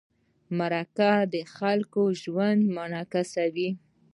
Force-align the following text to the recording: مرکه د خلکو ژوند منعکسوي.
مرکه 0.57 1.11
د 1.33 1.35
خلکو 1.55 2.03
ژوند 2.21 2.61
منعکسوي. 2.75 3.69